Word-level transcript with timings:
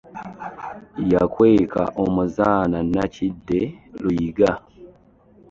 Yakweka 1.11 1.83
omuzaana 2.03 2.79
Nakidde 2.93 3.61
Luyiga. 4.01 4.51